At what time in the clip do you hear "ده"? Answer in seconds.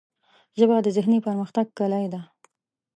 2.13-2.21